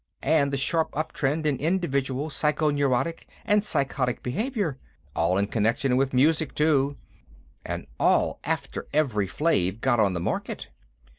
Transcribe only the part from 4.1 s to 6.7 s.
behavior. All in connection with music,